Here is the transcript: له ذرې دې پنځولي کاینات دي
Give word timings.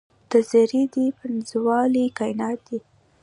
له 0.29 0.39
ذرې 0.49 0.83
دې 0.93 1.05
پنځولي 1.19 2.05
کاینات 2.17 2.59
دي 2.67 2.79